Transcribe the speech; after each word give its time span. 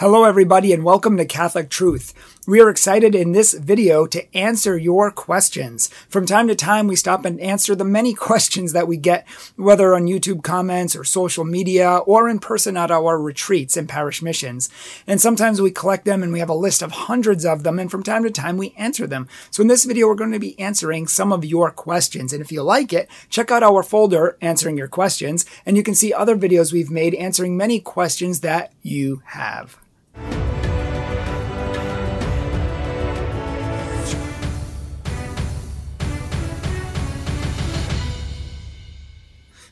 Hello, 0.00 0.22
everybody, 0.22 0.72
and 0.72 0.84
welcome 0.84 1.16
to 1.16 1.24
Catholic 1.24 1.68
Truth. 1.68 2.14
We 2.46 2.60
are 2.60 2.70
excited 2.70 3.16
in 3.16 3.32
this 3.32 3.52
video 3.52 4.06
to 4.06 4.32
answer 4.32 4.78
your 4.78 5.10
questions. 5.10 5.88
From 6.08 6.24
time 6.24 6.46
to 6.46 6.54
time, 6.54 6.86
we 6.86 6.94
stop 6.94 7.24
and 7.24 7.40
answer 7.40 7.74
the 7.74 7.84
many 7.84 8.14
questions 8.28 8.72
that 8.74 8.86
we 8.86 8.96
get, 8.96 9.26
whether 9.56 9.96
on 9.96 10.06
YouTube 10.06 10.44
comments 10.44 10.94
or 10.94 11.02
social 11.02 11.44
media 11.44 11.96
or 11.96 12.28
in 12.28 12.38
person 12.38 12.76
at 12.76 12.92
our 12.92 13.20
retreats 13.20 13.76
and 13.76 13.88
parish 13.88 14.22
missions. 14.22 14.68
And 15.04 15.20
sometimes 15.20 15.60
we 15.60 15.72
collect 15.72 16.04
them 16.04 16.22
and 16.22 16.32
we 16.32 16.38
have 16.38 16.48
a 16.48 16.54
list 16.54 16.80
of 16.80 16.92
hundreds 16.92 17.44
of 17.44 17.64
them, 17.64 17.80
and 17.80 17.90
from 17.90 18.04
time 18.04 18.22
to 18.22 18.30
time 18.30 18.56
we 18.56 18.74
answer 18.78 19.08
them. 19.08 19.26
So 19.50 19.62
in 19.62 19.66
this 19.66 19.84
video, 19.84 20.06
we're 20.06 20.14
going 20.14 20.30
to 20.30 20.38
be 20.38 20.56
answering 20.60 21.08
some 21.08 21.32
of 21.32 21.44
your 21.44 21.72
questions. 21.72 22.32
And 22.32 22.40
if 22.40 22.52
you 22.52 22.62
like 22.62 22.92
it, 22.92 23.10
check 23.30 23.50
out 23.50 23.64
our 23.64 23.82
folder 23.82 24.38
answering 24.40 24.78
your 24.78 24.86
questions, 24.86 25.44
and 25.66 25.76
you 25.76 25.82
can 25.82 25.96
see 25.96 26.12
other 26.14 26.36
videos 26.36 26.72
we've 26.72 26.88
made 26.88 27.16
answering 27.16 27.56
many 27.56 27.80
questions 27.80 28.42
that 28.42 28.72
you 28.84 29.22
have. 29.24 29.76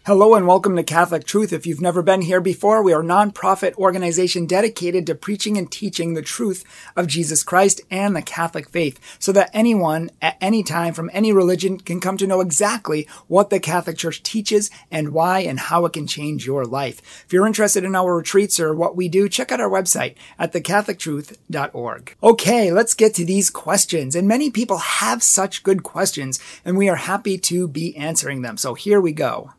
Hello 0.06 0.36
and 0.36 0.46
welcome 0.46 0.76
to 0.76 0.84
Catholic 0.84 1.24
Truth. 1.24 1.52
If 1.52 1.66
you've 1.66 1.80
never 1.80 2.00
been 2.00 2.20
here 2.20 2.40
before, 2.40 2.80
we 2.80 2.92
are 2.92 3.00
a 3.00 3.04
nonprofit 3.04 3.74
organization 3.74 4.46
dedicated 4.46 5.04
to 5.08 5.16
preaching 5.16 5.58
and 5.58 5.68
teaching 5.68 6.14
the 6.14 6.22
truth 6.22 6.62
of 6.94 7.08
Jesus 7.08 7.42
Christ 7.42 7.80
and 7.90 8.14
the 8.14 8.22
Catholic 8.22 8.68
faith 8.70 9.00
so 9.18 9.32
that 9.32 9.50
anyone 9.52 10.12
at 10.22 10.36
any 10.40 10.62
time 10.62 10.94
from 10.94 11.10
any 11.12 11.32
religion 11.32 11.80
can 11.80 11.98
come 11.98 12.16
to 12.18 12.26
know 12.28 12.40
exactly 12.40 13.08
what 13.26 13.50
the 13.50 13.58
Catholic 13.58 13.98
Church 13.98 14.22
teaches 14.22 14.70
and 14.92 15.08
why 15.08 15.40
and 15.40 15.58
how 15.58 15.84
it 15.86 15.94
can 15.94 16.06
change 16.06 16.46
your 16.46 16.64
life. 16.64 17.24
If 17.26 17.32
you're 17.32 17.44
interested 17.44 17.82
in 17.82 17.96
our 17.96 18.14
retreats 18.14 18.60
or 18.60 18.76
what 18.76 18.94
we 18.94 19.08
do, 19.08 19.28
check 19.28 19.50
out 19.50 19.60
our 19.60 19.68
website 19.68 20.14
at 20.38 20.52
thecatholictruth.org. 20.52 22.16
Okay, 22.22 22.70
let's 22.70 22.94
get 22.94 23.12
to 23.14 23.24
these 23.24 23.50
questions. 23.50 24.14
And 24.14 24.28
many 24.28 24.50
people 24.52 24.78
have 24.78 25.24
such 25.24 25.64
good 25.64 25.82
questions 25.82 26.38
and 26.64 26.76
we 26.76 26.88
are 26.88 26.94
happy 26.94 27.38
to 27.38 27.66
be 27.66 27.96
answering 27.96 28.42
them. 28.42 28.56
So 28.56 28.74
here 28.74 29.00
we 29.00 29.10
go. 29.10 29.50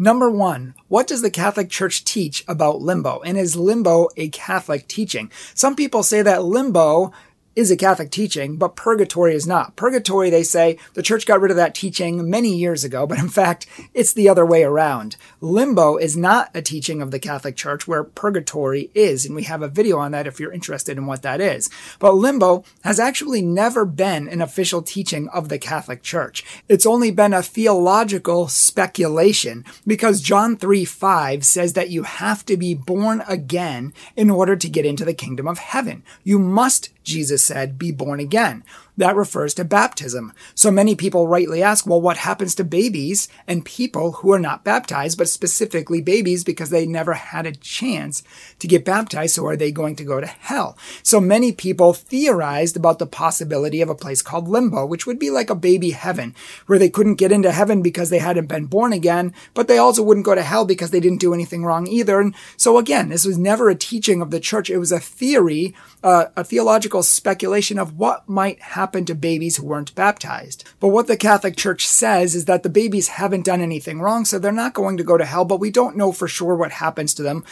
Number 0.00 0.30
one, 0.30 0.74
what 0.86 1.08
does 1.08 1.22
the 1.22 1.30
Catholic 1.30 1.70
Church 1.70 2.04
teach 2.04 2.44
about 2.46 2.80
limbo? 2.80 3.20
And 3.22 3.36
is 3.36 3.56
limbo 3.56 4.10
a 4.16 4.28
Catholic 4.28 4.86
teaching? 4.86 5.28
Some 5.54 5.74
people 5.74 6.04
say 6.04 6.22
that 6.22 6.44
limbo 6.44 7.10
is 7.58 7.72
a 7.72 7.76
Catholic 7.76 8.12
teaching, 8.12 8.56
but 8.56 8.76
purgatory 8.76 9.34
is 9.34 9.44
not. 9.44 9.74
Purgatory, 9.74 10.30
they 10.30 10.44
say, 10.44 10.78
the 10.94 11.02
church 11.02 11.26
got 11.26 11.40
rid 11.40 11.50
of 11.50 11.56
that 11.56 11.74
teaching 11.74 12.30
many 12.30 12.54
years 12.54 12.84
ago, 12.84 13.04
but 13.04 13.18
in 13.18 13.28
fact, 13.28 13.66
it's 13.92 14.12
the 14.12 14.28
other 14.28 14.46
way 14.46 14.62
around. 14.62 15.16
Limbo 15.40 15.96
is 15.96 16.16
not 16.16 16.50
a 16.54 16.62
teaching 16.62 17.02
of 17.02 17.10
the 17.10 17.18
Catholic 17.18 17.56
Church 17.56 17.88
where 17.88 18.04
purgatory 18.04 18.92
is, 18.94 19.26
and 19.26 19.34
we 19.34 19.42
have 19.42 19.60
a 19.60 19.66
video 19.66 19.98
on 19.98 20.12
that 20.12 20.28
if 20.28 20.38
you're 20.38 20.52
interested 20.52 20.96
in 20.96 21.06
what 21.06 21.22
that 21.22 21.40
is. 21.40 21.68
But 21.98 22.14
limbo 22.14 22.62
has 22.84 23.00
actually 23.00 23.42
never 23.42 23.84
been 23.84 24.28
an 24.28 24.40
official 24.40 24.80
teaching 24.80 25.28
of 25.30 25.48
the 25.48 25.58
Catholic 25.58 26.04
Church. 26.04 26.44
It's 26.68 26.86
only 26.86 27.10
been 27.10 27.34
a 27.34 27.42
theological 27.42 28.46
speculation 28.46 29.64
because 29.84 30.20
John 30.20 30.56
3 30.56 30.84
5 30.84 31.44
says 31.44 31.72
that 31.72 31.90
you 31.90 32.04
have 32.04 32.46
to 32.46 32.56
be 32.56 32.74
born 32.74 33.24
again 33.26 33.92
in 34.14 34.30
order 34.30 34.54
to 34.54 34.68
get 34.68 34.86
into 34.86 35.04
the 35.04 35.12
kingdom 35.12 35.48
of 35.48 35.58
heaven. 35.58 36.04
You 36.22 36.38
must 36.38 36.90
Jesus 37.08 37.42
said, 37.42 37.78
be 37.78 37.90
born 37.90 38.20
again. 38.20 38.64
That 38.98 39.14
refers 39.14 39.54
to 39.54 39.64
baptism. 39.64 40.32
So 40.56 40.72
many 40.72 40.96
people 40.96 41.28
rightly 41.28 41.62
ask, 41.62 41.86
well, 41.86 42.00
what 42.00 42.16
happens 42.16 42.56
to 42.56 42.64
babies 42.64 43.28
and 43.46 43.64
people 43.64 44.10
who 44.10 44.32
are 44.32 44.40
not 44.40 44.64
baptized, 44.64 45.16
but 45.16 45.28
specifically 45.28 46.02
babies 46.02 46.42
because 46.42 46.70
they 46.70 46.84
never 46.84 47.12
had 47.12 47.46
a 47.46 47.52
chance 47.52 48.24
to 48.58 48.66
get 48.66 48.84
baptized? 48.84 49.36
So 49.36 49.46
are 49.46 49.56
they 49.56 49.70
going 49.70 49.94
to 49.96 50.04
go 50.04 50.18
to 50.18 50.26
hell? 50.26 50.76
So 51.04 51.20
many 51.20 51.52
people 51.52 51.92
theorized 51.92 52.76
about 52.76 52.98
the 52.98 53.06
possibility 53.06 53.80
of 53.82 53.88
a 53.88 53.94
place 53.94 54.20
called 54.20 54.48
limbo, 54.48 54.84
which 54.84 55.06
would 55.06 55.20
be 55.20 55.30
like 55.30 55.48
a 55.48 55.54
baby 55.54 55.90
heaven 55.90 56.34
where 56.66 56.80
they 56.80 56.90
couldn't 56.90 57.22
get 57.22 57.30
into 57.30 57.52
heaven 57.52 57.82
because 57.82 58.10
they 58.10 58.18
hadn't 58.18 58.46
been 58.46 58.66
born 58.66 58.92
again, 58.92 59.32
but 59.54 59.68
they 59.68 59.78
also 59.78 60.02
wouldn't 60.02 60.26
go 60.26 60.34
to 60.34 60.42
hell 60.42 60.64
because 60.64 60.90
they 60.90 60.98
didn't 60.98 61.20
do 61.20 61.32
anything 61.32 61.64
wrong 61.64 61.86
either. 61.86 62.18
And 62.18 62.34
so 62.56 62.78
again, 62.78 63.10
this 63.10 63.24
was 63.24 63.38
never 63.38 63.70
a 63.70 63.76
teaching 63.76 64.20
of 64.20 64.32
the 64.32 64.40
church. 64.40 64.70
It 64.70 64.78
was 64.78 64.90
a 64.90 64.98
theory, 64.98 65.72
uh, 66.02 66.24
a 66.34 66.42
theological 66.42 67.04
speculation 67.04 67.78
of 67.78 67.96
what 67.96 68.28
might 68.28 68.60
happen 68.60 68.87
to 68.92 69.14
babies 69.14 69.56
who 69.56 69.66
weren't 69.66 69.94
baptized. 69.94 70.64
But 70.80 70.88
what 70.88 71.06
the 71.06 71.16
Catholic 71.16 71.56
Church 71.56 71.86
says 71.86 72.34
is 72.34 72.44
that 72.46 72.62
the 72.62 72.68
babies 72.68 73.08
haven't 73.08 73.44
done 73.44 73.60
anything 73.60 74.00
wrong, 74.00 74.24
so 74.24 74.38
they're 74.38 74.52
not 74.52 74.74
going 74.74 74.96
to 74.96 75.04
go 75.04 75.16
to 75.16 75.24
hell, 75.24 75.44
but 75.44 75.60
we 75.60 75.70
don't 75.70 75.96
know 75.96 76.12
for 76.12 76.28
sure 76.28 76.54
what 76.54 76.72
happens 76.72 77.14
to 77.14 77.22
them. 77.22 77.44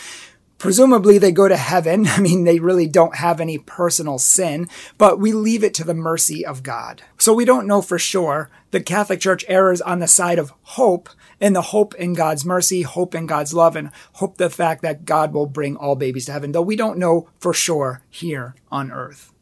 Presumably 0.59 1.19
they 1.19 1.33
go 1.33 1.49
to 1.49 1.57
heaven. 1.57 2.07
I 2.09 2.21
mean, 2.21 2.45
they 2.45 2.59
really 2.59 2.87
don't 2.87 3.17
have 3.17 3.41
any 3.41 3.59
personal 3.59 4.19
sin, 4.19 4.69
but 4.99 5.19
we 5.19 5.33
leave 5.33 5.63
it 5.63 5.75
to 5.75 5.85
the 5.85 5.95
mercy 5.95 6.45
of 6.45 6.63
God. 6.63 7.03
So 7.19 7.35
we 7.35 7.45
don't 7.45 7.67
know 7.67 7.83
for 7.83 7.99
sure. 7.99 8.51
The 8.71 8.81
Catholic 8.81 9.21
Church 9.21 9.45
errs 9.49 9.81
on 9.81 10.01
the 10.01 10.09
side 10.09 10.39
of 10.39 10.53
hope 10.63 11.09
and 11.41 11.55
the 11.55 11.63
hope 11.63 11.95
in 11.97 12.15
God's 12.15 12.45
mercy, 12.45 12.83
hope 12.83 13.15
in 13.15 13.27
God's 13.27 13.53
love, 13.53 13.77
and 13.77 13.91
hope 14.15 14.39
the 14.39 14.51
fact 14.51 14.83
that 14.83 15.05
God 15.05 15.33
will 15.33 15.47
bring 15.47 15.77
all 15.77 15.95
babies 15.95 16.27
to 16.27 16.33
heaven, 16.33 16.53
though 16.53 16.63
we 16.63 16.77
don't 16.77 16.99
know 16.99 17.29
for 17.39 17.53
sure 17.53 18.03
here 18.11 18.55
on 18.71 18.91
earth. 18.91 19.33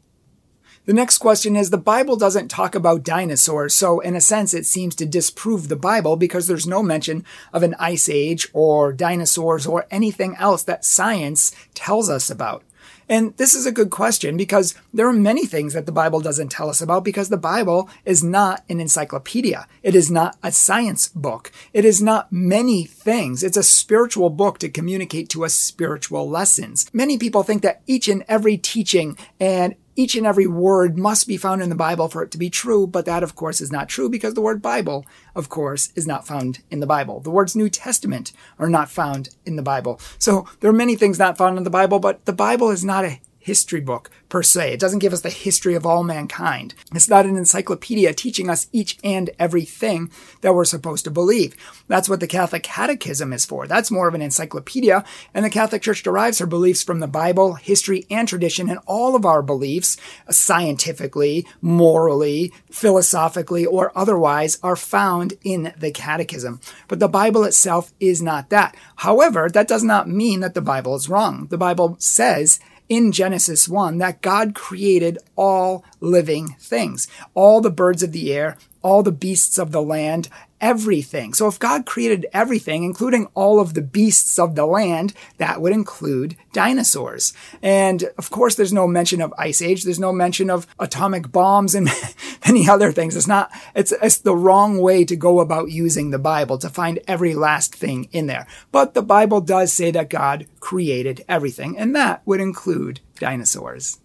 The 0.85 0.93
next 0.93 1.17
question 1.17 1.55
is 1.55 1.71
the 1.71 1.79
Bible 1.79 2.15
doesn't 2.15 2.49
talk 2.49 2.75
about 2.75 3.03
dinosaurs, 3.03 3.73
so 3.73 3.99
in 4.01 4.15
a 4.15 4.21
sense 4.21 4.53
it 4.53 4.67
seems 4.67 4.93
to 4.95 5.05
disprove 5.07 5.67
the 5.67 5.75
Bible 5.75 6.15
because 6.15 6.45
there's 6.45 6.67
no 6.67 6.83
mention 6.83 7.25
of 7.51 7.63
an 7.63 7.75
ice 7.79 8.07
age 8.07 8.49
or 8.53 8.93
dinosaurs 8.93 9.65
or 9.65 9.87
anything 9.89 10.35
else 10.37 10.61
that 10.61 10.85
science 10.85 11.55
tells 11.73 12.07
us 12.07 12.29
about. 12.29 12.63
And 13.09 13.35
this 13.37 13.55
is 13.55 13.65
a 13.65 13.71
good 13.71 13.89
question 13.89 14.37
because 14.37 14.75
there 14.93 15.07
are 15.07 15.13
many 15.13 15.47
things 15.47 15.73
that 15.73 15.87
the 15.87 15.91
Bible 15.91 16.19
doesn't 16.19 16.49
tell 16.49 16.69
us 16.69 16.81
about 16.81 17.03
because 17.03 17.29
the 17.29 17.37
Bible 17.37 17.89
is 18.03 18.23
not 18.23 18.63
an 18.69 18.79
encyclopedia. 18.79 19.67
It 19.81 19.95
is 19.95 20.11
not 20.11 20.37
a 20.43 20.51
science 20.51 21.07
book. 21.07 21.51
It 21.73 21.85
is 21.85 22.01
not 22.01 22.31
many 22.31 22.85
things. 22.85 23.43
It's 23.43 23.57
a 23.57 23.63
spiritual 23.63 24.29
book 24.29 24.59
to 24.59 24.69
communicate 24.69 25.29
to 25.29 25.45
us 25.45 25.53
spiritual 25.53 26.29
lessons. 26.29 26.89
Many 26.93 27.17
people 27.17 27.41
think 27.41 27.63
that 27.63 27.81
each 27.87 28.07
and 28.07 28.23
every 28.27 28.57
teaching 28.57 29.17
and 29.39 29.75
each 29.95 30.15
and 30.15 30.27
every 30.27 30.47
word 30.47 30.97
must 30.97 31.27
be 31.27 31.37
found 31.37 31.61
in 31.61 31.69
the 31.69 31.75
Bible 31.75 32.07
for 32.09 32.21
it 32.21 32.31
to 32.31 32.37
be 32.37 32.49
true, 32.49 32.85
but 32.85 33.05
that 33.05 33.23
of 33.23 33.35
course 33.35 33.61
is 33.61 33.71
not 33.71 33.89
true 33.89 34.09
because 34.09 34.33
the 34.33 34.41
word 34.41 34.61
Bible, 34.61 35.05
of 35.33 35.49
course, 35.49 35.91
is 35.95 36.05
not 36.05 36.27
found 36.27 36.59
in 36.69 36.79
the 36.79 36.87
Bible. 36.87 37.19
The 37.21 37.31
words 37.31 37.55
New 37.55 37.69
Testament 37.69 38.31
are 38.59 38.69
not 38.69 38.89
found 38.89 39.29
in 39.45 39.55
the 39.55 39.61
Bible. 39.61 39.99
So 40.17 40.47
there 40.59 40.69
are 40.69 40.73
many 40.73 40.95
things 40.95 41.19
not 41.19 41.37
found 41.37 41.57
in 41.57 41.63
the 41.63 41.69
Bible, 41.69 41.99
but 41.99 42.25
the 42.25 42.33
Bible 42.33 42.71
is 42.71 42.83
not 42.83 43.05
a 43.05 43.19
history 43.45 43.79
book 43.79 44.09
per 44.27 44.41
se. 44.41 44.73
It 44.73 44.79
doesn't 44.79 44.99
give 44.99 45.13
us 45.13 45.21
the 45.21 45.29
history 45.29 45.75
of 45.75 45.85
all 45.85 46.03
mankind. 46.03 46.73
It's 46.95 47.07
not 47.07 47.27
an 47.27 47.37
encyclopedia 47.37 48.11
teaching 48.11 48.49
us 48.49 48.67
each 48.71 48.97
and 49.03 49.29
everything 49.37 50.09
that 50.41 50.55
we're 50.55 50.65
supposed 50.65 51.03
to 51.03 51.11
believe. 51.11 51.55
That's 51.87 52.09
what 52.09 52.21
the 52.21 52.27
Catholic 52.27 52.63
Catechism 52.63 53.31
is 53.31 53.45
for. 53.45 53.67
That's 53.67 53.91
more 53.91 54.07
of 54.07 54.15
an 54.15 54.23
encyclopedia, 54.23 55.05
and 55.31 55.45
the 55.45 55.51
Catholic 55.51 55.83
Church 55.83 56.01
derives 56.01 56.39
her 56.39 56.47
beliefs 56.47 56.81
from 56.81 57.01
the 57.01 57.07
Bible, 57.07 57.53
history, 57.53 58.07
and 58.09 58.27
tradition, 58.27 58.67
and 58.67 58.79
all 58.87 59.15
of 59.15 59.27
our 59.27 59.43
beliefs, 59.43 59.95
scientifically, 60.27 61.45
morally, 61.61 62.51
philosophically, 62.71 63.63
or 63.63 63.95
otherwise, 63.95 64.57
are 64.63 64.75
found 64.75 65.35
in 65.43 65.71
the 65.77 65.91
Catechism. 65.91 66.59
But 66.87 66.99
the 66.99 67.07
Bible 67.07 67.43
itself 67.43 67.93
is 67.99 68.23
not 68.23 68.49
that. 68.49 68.75
However, 68.95 69.49
that 69.49 69.67
does 69.67 69.83
not 69.83 70.09
mean 70.09 70.39
that 70.39 70.55
the 70.55 70.61
Bible 70.61 70.95
is 70.95 71.09
wrong. 71.09 71.45
The 71.51 71.59
Bible 71.59 71.95
says 71.99 72.59
in 72.89 73.11
Genesis 73.11 73.67
1 73.67 73.97
that 73.97 74.21
God 74.21 74.55
created 74.55 75.17
all 75.35 75.83
living 75.99 76.55
things, 76.59 77.07
all 77.33 77.61
the 77.61 77.71
birds 77.71 78.03
of 78.03 78.11
the 78.11 78.33
air, 78.33 78.57
all 78.81 79.03
the 79.03 79.11
beasts 79.11 79.57
of 79.57 79.71
the 79.71 79.81
land, 79.81 80.29
everything. 80.65 81.31
So 81.35 81.47
if 81.47 81.59
God 81.59 81.85
created 81.85 82.25
everything, 82.33 82.83
including 82.83 83.27
all 83.35 83.59
of 83.59 83.75
the 83.75 83.83
beasts 83.83 84.39
of 84.39 84.55
the 84.55 84.65
land, 84.65 85.13
that 85.37 85.61
would 85.61 85.71
include 85.71 86.35
dinosaurs. 86.53 87.33
And 87.61 88.05
of 88.17 88.31
course, 88.31 88.55
there's 88.55 88.73
no 88.73 88.87
mention 88.87 89.21
of 89.21 89.31
ice 89.37 89.61
age. 89.61 89.83
There's 89.83 89.99
no 89.99 90.11
mention 90.11 90.49
of 90.49 90.65
atomic 90.79 91.31
bombs 91.31 91.75
and 91.75 91.87
many 92.47 92.67
other 92.67 92.91
things. 92.91 93.15
It's 93.15 93.27
not, 93.27 93.51
it's, 93.75 93.91
it's 94.01 94.17
the 94.17 94.35
wrong 94.35 94.79
way 94.79 95.05
to 95.05 95.15
go 95.15 95.39
about 95.39 95.69
using 95.69 96.09
the 96.09 96.17
Bible 96.17 96.57
to 96.57 96.69
find 96.69 96.99
every 97.07 97.35
last 97.35 97.75
thing 97.75 98.09
in 98.11 98.25
there. 98.25 98.47
But 98.71 98.95
the 98.95 99.03
Bible 99.03 99.41
does 99.41 99.71
say 99.71 99.91
that 99.91 100.09
God 100.09 100.47
created 100.59 101.23
everything, 101.29 101.77
and 101.77 101.95
that 101.95 102.23
would 102.25 102.41
include 102.41 103.01
dinosaurs. 103.19 103.99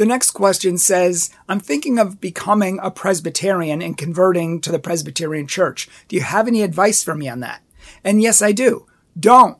The 0.00 0.06
next 0.06 0.30
question 0.30 0.78
says, 0.78 1.28
I'm 1.46 1.60
thinking 1.60 1.98
of 1.98 2.22
becoming 2.22 2.78
a 2.82 2.90
Presbyterian 2.90 3.82
and 3.82 3.98
converting 3.98 4.62
to 4.62 4.72
the 4.72 4.78
Presbyterian 4.78 5.46
Church. 5.46 5.90
Do 6.08 6.16
you 6.16 6.22
have 6.22 6.48
any 6.48 6.62
advice 6.62 7.04
for 7.04 7.14
me 7.14 7.28
on 7.28 7.40
that? 7.40 7.60
And 8.02 8.22
yes, 8.22 8.40
I 8.40 8.52
do. 8.52 8.86
Don't. 9.18 9.58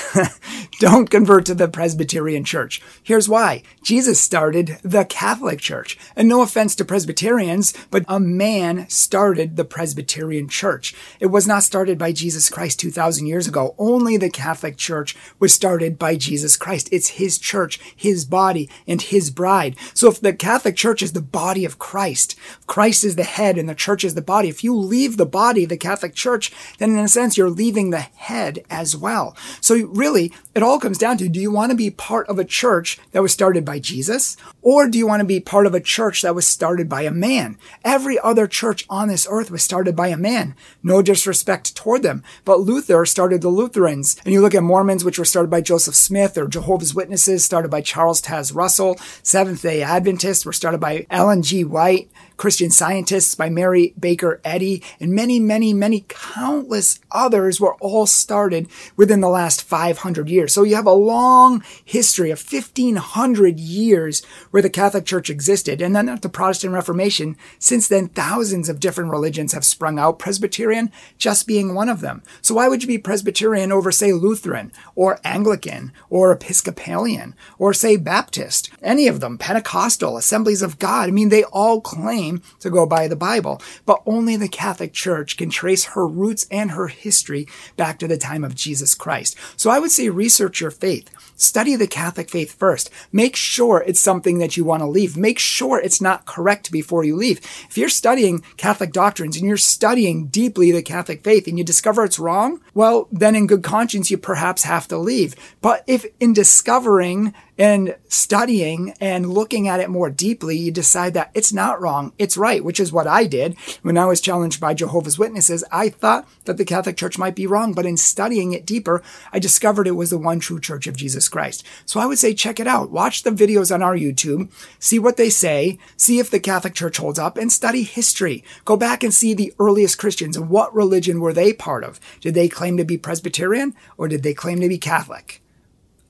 Don't 0.78 1.10
convert 1.10 1.46
to 1.46 1.54
the 1.54 1.68
Presbyterian 1.68 2.44
Church. 2.44 2.82
Here's 3.02 3.28
why. 3.28 3.62
Jesus 3.82 4.20
started 4.20 4.78
the 4.82 5.04
Catholic 5.04 5.60
Church. 5.60 5.98
And 6.16 6.28
no 6.28 6.42
offense 6.42 6.74
to 6.76 6.84
Presbyterians, 6.84 7.72
but 7.90 8.04
a 8.08 8.18
man 8.18 8.88
started 8.88 9.56
the 9.56 9.64
Presbyterian 9.64 10.48
Church. 10.48 10.94
It 11.20 11.26
was 11.26 11.46
not 11.46 11.62
started 11.62 11.98
by 11.98 12.12
Jesus 12.12 12.50
Christ 12.50 12.80
2,000 12.80 13.26
years 13.26 13.46
ago. 13.46 13.74
Only 13.78 14.16
the 14.16 14.30
Catholic 14.30 14.76
Church 14.76 15.16
was 15.38 15.54
started 15.54 15.98
by 15.98 16.16
Jesus 16.16 16.56
Christ. 16.56 16.88
It's 16.90 17.08
his 17.10 17.38
church, 17.38 17.78
his 17.94 18.24
body, 18.24 18.68
and 18.86 19.00
his 19.00 19.30
bride. 19.30 19.76
So 19.94 20.08
if 20.08 20.20
the 20.20 20.32
Catholic 20.32 20.76
Church 20.76 21.02
is 21.02 21.12
the 21.12 21.22
body 21.22 21.64
of 21.64 21.78
Christ, 21.78 22.36
Christ 22.66 23.04
is 23.04 23.16
the 23.16 23.24
head 23.24 23.58
and 23.58 23.68
the 23.68 23.74
church 23.74 24.04
is 24.04 24.14
the 24.14 24.22
body. 24.22 24.48
If 24.48 24.64
you 24.64 24.74
leave 24.74 25.16
the 25.16 25.26
body, 25.26 25.64
the 25.64 25.76
Catholic 25.76 26.14
Church, 26.14 26.52
then 26.78 26.90
in 26.90 26.98
a 26.98 27.08
sense, 27.08 27.36
you're 27.36 27.50
leaving 27.50 27.90
the 27.90 28.00
head 28.00 28.64
as 28.70 28.96
well. 28.96 29.36
So 29.60 29.81
really, 29.84 30.32
it 30.54 30.62
all 30.62 30.78
comes 30.78 30.98
down 30.98 31.18
to, 31.18 31.28
do 31.28 31.40
you 31.40 31.50
want 31.50 31.70
to 31.70 31.76
be 31.76 31.90
part 31.90 32.28
of 32.28 32.38
a 32.38 32.44
church 32.44 32.98
that 33.12 33.22
was 33.22 33.32
started 33.32 33.64
by 33.64 33.78
Jesus? 33.78 34.36
Or 34.60 34.88
do 34.88 34.98
you 34.98 35.06
want 35.06 35.20
to 35.20 35.26
be 35.26 35.40
part 35.40 35.66
of 35.66 35.74
a 35.74 35.80
church 35.80 36.22
that 36.22 36.34
was 36.34 36.46
started 36.46 36.88
by 36.88 37.02
a 37.02 37.10
man? 37.10 37.58
Every 37.84 38.18
other 38.18 38.46
church 38.46 38.86
on 38.88 39.08
this 39.08 39.26
earth 39.30 39.50
was 39.50 39.62
started 39.62 39.96
by 39.96 40.08
a 40.08 40.16
man. 40.16 40.54
No 40.82 41.02
disrespect 41.02 41.74
toward 41.76 42.02
them. 42.02 42.22
But 42.44 42.60
Luther 42.60 43.04
started 43.06 43.40
the 43.40 43.48
Lutherans. 43.48 44.16
And 44.24 44.32
you 44.32 44.40
look 44.40 44.54
at 44.54 44.62
Mormons, 44.62 45.04
which 45.04 45.18
were 45.18 45.24
started 45.24 45.50
by 45.50 45.60
Joseph 45.60 45.94
Smith, 45.94 46.36
or 46.36 46.46
Jehovah's 46.46 46.94
Witnesses, 46.94 47.44
started 47.44 47.70
by 47.70 47.80
Charles 47.80 48.22
Taze 48.22 48.54
Russell. 48.54 48.96
Seventh 49.22 49.62
day 49.62 49.82
Adventists 49.82 50.46
were 50.46 50.52
started 50.52 50.80
by 50.80 51.06
Ellen 51.10 51.42
G. 51.42 51.64
White. 51.64 52.10
Christian 52.42 52.70
Scientists 52.70 53.36
by 53.36 53.48
Mary 53.48 53.94
Baker 53.96 54.40
Eddy, 54.44 54.82
and 54.98 55.12
many, 55.12 55.38
many, 55.38 55.72
many 55.72 56.04
countless 56.08 56.98
others 57.12 57.60
were 57.60 57.76
all 57.76 58.04
started 58.04 58.66
within 58.96 59.20
the 59.20 59.28
last 59.28 59.62
500 59.62 60.28
years. 60.28 60.52
So 60.52 60.64
you 60.64 60.74
have 60.74 60.84
a 60.84 60.90
long 60.90 61.62
history 61.84 62.32
of 62.32 62.40
1500 62.40 63.60
years 63.60 64.24
where 64.50 64.60
the 64.60 64.68
Catholic 64.68 65.06
Church 65.06 65.30
existed. 65.30 65.80
And 65.80 65.94
then 65.94 66.08
at 66.08 66.22
the 66.22 66.28
Protestant 66.28 66.74
Reformation, 66.74 67.36
since 67.60 67.86
then, 67.86 68.08
thousands 68.08 68.68
of 68.68 68.80
different 68.80 69.12
religions 69.12 69.52
have 69.52 69.64
sprung 69.64 70.00
out, 70.00 70.18
Presbyterian 70.18 70.90
just 71.18 71.46
being 71.46 71.74
one 71.74 71.88
of 71.88 72.00
them. 72.00 72.24
So 72.40 72.56
why 72.56 72.66
would 72.66 72.82
you 72.82 72.88
be 72.88 72.98
Presbyterian 72.98 73.70
over, 73.70 73.92
say, 73.92 74.12
Lutheran 74.12 74.72
or 74.96 75.20
Anglican 75.22 75.92
or 76.10 76.32
Episcopalian 76.32 77.36
or, 77.56 77.72
say, 77.72 77.96
Baptist? 77.96 78.68
Any 78.82 79.06
of 79.06 79.20
them, 79.20 79.38
Pentecostal, 79.38 80.16
Assemblies 80.16 80.62
of 80.62 80.80
God. 80.80 81.08
I 81.08 81.12
mean, 81.12 81.28
they 81.28 81.44
all 81.44 81.80
claim 81.80 82.31
claim 82.38 82.56
to 82.60 82.70
go 82.70 82.86
by 82.86 83.08
the 83.08 83.16
Bible, 83.16 83.60
but 83.86 84.02
only 84.06 84.36
the 84.36 84.48
Catholic 84.48 84.92
Church 84.92 85.36
can 85.36 85.50
trace 85.50 85.84
her 85.84 86.06
roots 86.06 86.46
and 86.50 86.72
her 86.72 86.88
history 86.88 87.46
back 87.76 87.98
to 87.98 88.08
the 88.08 88.16
time 88.16 88.44
of 88.44 88.54
Jesus 88.54 88.94
Christ. 88.94 89.36
So 89.56 89.70
I 89.70 89.78
would 89.78 89.90
say 89.90 90.08
research 90.08 90.60
your 90.60 90.70
faith. 90.70 91.10
Study 91.36 91.76
the 91.76 91.86
Catholic 91.86 92.30
faith 92.30 92.54
first. 92.58 92.90
Make 93.10 93.36
sure 93.36 93.82
it's 93.86 94.00
something 94.00 94.38
that 94.38 94.56
you 94.56 94.64
want 94.64 94.82
to 94.82 94.86
leave. 94.86 95.16
Make 95.16 95.38
sure 95.38 95.80
it's 95.80 96.00
not 96.00 96.26
correct 96.26 96.70
before 96.70 97.04
you 97.04 97.16
leave. 97.16 97.38
If 97.68 97.76
you're 97.76 97.88
studying 97.88 98.42
Catholic 98.56 98.92
doctrines 98.92 99.36
and 99.36 99.46
you're 99.46 99.56
studying 99.56 100.26
deeply 100.26 100.72
the 100.72 100.82
Catholic 100.82 101.22
faith 101.24 101.46
and 101.46 101.58
you 101.58 101.64
discover 101.64 102.04
it's 102.04 102.18
wrong, 102.18 102.60
well, 102.74 103.08
then 103.10 103.34
in 103.34 103.46
good 103.46 103.62
conscience, 103.62 104.10
you 104.10 104.18
perhaps 104.18 104.64
have 104.64 104.86
to 104.88 104.98
leave. 104.98 105.34
But 105.60 105.84
if 105.86 106.06
in 106.20 106.32
discovering 106.32 107.34
and 107.58 107.96
studying 108.08 108.94
and 109.00 109.32
looking 109.32 109.68
at 109.68 109.78
it 109.78 109.90
more 109.90 110.10
deeply, 110.10 110.56
you 110.56 110.70
decide 110.70 111.14
that 111.14 111.30
it's 111.34 111.52
not 111.52 111.80
wrong, 111.80 112.12
it's 112.18 112.36
right, 112.36 112.64
which 112.64 112.80
is 112.80 112.92
what 112.92 113.06
I 113.06 113.24
did 113.24 113.56
when 113.82 113.98
I 113.98 114.06
was 114.06 114.20
challenged 114.20 114.60
by 114.60 114.74
Jehovah's 114.74 115.18
Witnesses. 115.18 115.62
I 115.70 115.90
thought 115.90 116.26
that 116.44 116.56
the 116.56 116.64
Catholic 116.64 116.96
Church 116.96 117.18
might 117.18 117.34
be 117.34 117.46
wrong, 117.46 117.72
but 117.72 117.86
in 117.86 117.96
studying 117.96 118.52
it 118.52 118.66
deeper, 118.66 119.02
I 119.32 119.38
discovered 119.38 119.86
it 119.86 119.92
was 119.92 120.10
the 120.10 120.18
one 120.18 120.40
true 120.40 120.60
Church 120.60 120.86
of 120.86 120.96
Jesus 121.22 121.28
Christ. 121.28 121.64
So 121.86 122.00
I 122.00 122.06
would 122.06 122.18
say 122.18 122.34
check 122.34 122.58
it 122.58 122.66
out. 122.66 122.90
Watch 122.90 123.22
the 123.22 123.30
videos 123.30 123.72
on 123.72 123.82
our 123.82 123.96
YouTube, 123.96 124.50
see 124.80 124.98
what 124.98 125.16
they 125.16 125.30
say, 125.30 125.78
see 125.96 126.18
if 126.18 126.30
the 126.30 126.40
Catholic 126.40 126.74
Church 126.74 126.96
holds 126.96 127.18
up, 127.18 127.36
and 127.36 127.52
study 127.52 127.84
history. 127.84 128.42
Go 128.64 128.76
back 128.76 129.04
and 129.04 129.14
see 129.14 129.34
the 129.34 129.54
earliest 129.60 129.98
Christians 129.98 130.36
and 130.36 130.50
what 130.50 130.74
religion 130.74 131.20
were 131.20 131.32
they 131.32 131.52
part 131.52 131.84
of? 131.84 132.00
Did 132.20 132.34
they 132.34 132.48
claim 132.48 132.76
to 132.76 132.84
be 132.84 132.98
Presbyterian 132.98 133.74
or 133.96 134.08
did 134.08 134.22
they 134.24 134.34
claim 134.34 134.60
to 134.60 134.68
be 134.68 134.78
Catholic? 134.78 135.42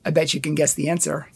I 0.05 0.11
bet 0.11 0.33
you 0.33 0.41
can 0.41 0.55
guess 0.55 0.73
the 0.75 0.89
answer. 0.89 1.29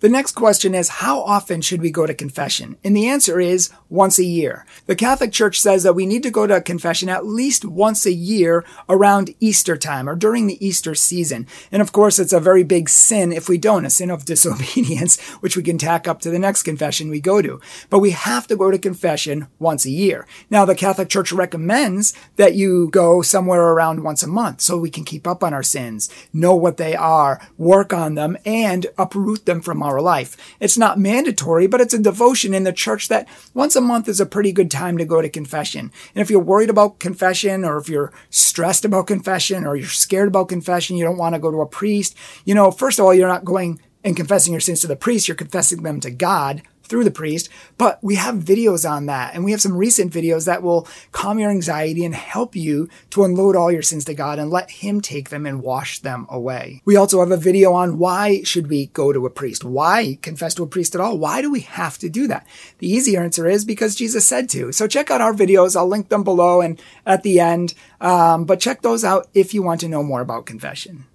The 0.00 0.10
next 0.10 0.32
question 0.32 0.74
is, 0.74 0.88
how 0.88 1.22
often 1.22 1.62
should 1.62 1.80
we 1.80 1.90
go 1.90 2.04
to 2.04 2.12
confession? 2.12 2.76
And 2.84 2.94
the 2.94 3.08
answer 3.08 3.40
is 3.40 3.70
once 3.88 4.18
a 4.18 4.24
year. 4.24 4.66
The 4.84 4.94
Catholic 4.94 5.32
Church 5.32 5.58
says 5.58 5.84
that 5.84 5.94
we 5.94 6.04
need 6.04 6.22
to 6.24 6.30
go 6.30 6.46
to 6.46 6.60
confession 6.60 7.08
at 7.08 7.24
least 7.24 7.64
once 7.64 8.04
a 8.04 8.12
year 8.12 8.62
around 8.90 9.34
Easter 9.40 9.74
time 9.74 10.06
or 10.06 10.14
during 10.14 10.48
the 10.48 10.64
Easter 10.64 10.94
season. 10.94 11.46
And 11.72 11.80
of 11.80 11.92
course, 11.92 12.18
it's 12.18 12.34
a 12.34 12.40
very 12.40 12.62
big 12.62 12.90
sin 12.90 13.32
if 13.32 13.48
we 13.48 13.56
don't, 13.56 13.86
a 13.86 13.90
sin 13.90 14.10
of 14.10 14.24
disobedience, 14.26 15.18
which 15.40 15.56
we 15.56 15.62
can 15.62 15.78
tack 15.78 16.06
up 16.06 16.20
to 16.20 16.30
the 16.30 16.38
next 16.38 16.64
confession 16.64 17.08
we 17.08 17.20
go 17.20 17.40
to. 17.40 17.58
But 17.88 18.00
we 18.00 18.10
have 18.10 18.46
to 18.48 18.56
go 18.56 18.70
to 18.70 18.78
confession 18.78 19.46
once 19.58 19.86
a 19.86 19.90
year. 19.90 20.26
Now, 20.50 20.66
the 20.66 20.74
Catholic 20.74 21.08
Church 21.08 21.32
recommends 21.32 22.12
that 22.36 22.54
you 22.54 22.90
go 22.90 23.22
somewhere 23.22 23.62
around 23.62 24.04
once 24.04 24.22
a 24.22 24.28
month 24.28 24.60
so 24.60 24.76
we 24.76 24.90
can 24.90 25.04
keep 25.04 25.26
up 25.26 25.42
on 25.42 25.54
our 25.54 25.62
sins, 25.62 26.10
know 26.34 26.54
what 26.54 26.76
they 26.76 26.94
are, 26.94 27.40
work 27.56 27.94
on 27.94 28.14
them, 28.14 28.36
and 28.44 28.86
uproot 28.98 29.46
them 29.46 29.62
from 29.62 29.85
our 29.86 30.00
life. 30.00 30.36
It's 30.60 30.76
not 30.76 30.98
mandatory, 30.98 31.66
but 31.66 31.80
it's 31.80 31.94
a 31.94 31.98
devotion 31.98 32.52
in 32.52 32.64
the 32.64 32.72
church 32.72 33.08
that 33.08 33.26
once 33.54 33.74
a 33.74 33.80
month 33.80 34.08
is 34.08 34.20
a 34.20 34.26
pretty 34.26 34.52
good 34.52 34.70
time 34.70 34.98
to 34.98 35.04
go 35.04 35.22
to 35.22 35.28
confession. 35.28 35.90
And 36.14 36.22
if 36.22 36.28
you're 36.28 36.40
worried 36.40 36.70
about 36.70 36.98
confession 36.98 37.64
or 37.64 37.78
if 37.78 37.88
you're 37.88 38.12
stressed 38.30 38.84
about 38.84 39.06
confession 39.06 39.64
or 39.64 39.76
you're 39.76 39.88
scared 39.88 40.28
about 40.28 40.48
confession, 40.48 40.96
you 40.96 41.04
don't 41.04 41.16
want 41.16 41.34
to 41.34 41.40
go 41.40 41.50
to 41.50 41.62
a 41.62 41.66
priest, 41.66 42.14
you 42.44 42.54
know, 42.54 42.70
first 42.70 42.98
of 42.98 43.04
all, 43.06 43.14
you're 43.14 43.28
not 43.28 43.44
going 43.44 43.80
and 44.04 44.16
confessing 44.16 44.52
your 44.52 44.60
sins 44.60 44.80
to 44.80 44.86
the 44.86 44.94
priest, 44.94 45.26
you're 45.26 45.34
confessing 45.34 45.82
them 45.82 45.98
to 46.00 46.10
God 46.10 46.62
through 46.86 47.04
the 47.04 47.10
priest, 47.10 47.48
but 47.78 47.98
we 48.02 48.14
have 48.14 48.36
videos 48.36 48.88
on 48.88 49.06
that. 49.06 49.34
And 49.34 49.44
we 49.44 49.50
have 49.50 49.60
some 49.60 49.76
recent 49.76 50.12
videos 50.12 50.46
that 50.46 50.62
will 50.62 50.88
calm 51.12 51.38
your 51.38 51.50
anxiety 51.50 52.04
and 52.04 52.14
help 52.14 52.56
you 52.56 52.88
to 53.10 53.24
unload 53.24 53.56
all 53.56 53.70
your 53.70 53.82
sins 53.82 54.04
to 54.06 54.14
God 54.14 54.38
and 54.38 54.50
let 54.50 54.70
him 54.70 55.00
take 55.00 55.30
them 55.30 55.46
and 55.46 55.62
wash 55.62 56.00
them 56.00 56.26
away. 56.30 56.82
We 56.84 56.96
also 56.96 57.20
have 57.20 57.30
a 57.30 57.36
video 57.36 57.72
on 57.72 57.98
why 57.98 58.42
should 58.42 58.68
we 58.68 58.86
go 58.86 59.12
to 59.12 59.26
a 59.26 59.30
priest? 59.30 59.64
Why 59.64 60.18
confess 60.22 60.54
to 60.54 60.62
a 60.62 60.66
priest 60.66 60.94
at 60.94 61.00
all? 61.00 61.18
Why 61.18 61.42
do 61.42 61.50
we 61.50 61.60
have 61.60 61.98
to 61.98 62.08
do 62.08 62.26
that? 62.28 62.46
The 62.78 62.90
easy 62.90 63.16
answer 63.16 63.46
is 63.46 63.64
because 63.64 63.94
Jesus 63.94 64.26
said 64.26 64.48
to. 64.50 64.72
So 64.72 64.86
check 64.86 65.10
out 65.10 65.20
our 65.20 65.32
videos. 65.32 65.76
I'll 65.76 65.88
link 65.88 66.08
them 66.08 66.24
below 66.24 66.60
and 66.60 66.80
at 67.04 67.22
the 67.22 67.40
end. 67.40 67.74
Um, 68.00 68.44
but 68.44 68.60
check 68.60 68.82
those 68.82 69.04
out 69.04 69.28
if 69.34 69.54
you 69.54 69.62
want 69.62 69.80
to 69.80 69.88
know 69.88 70.02
more 70.02 70.20
about 70.20 70.46
confession. 70.46 71.06